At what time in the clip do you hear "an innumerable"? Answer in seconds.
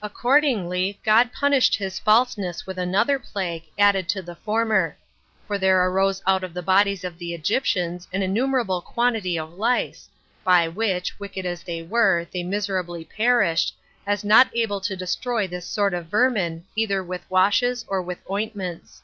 8.12-8.80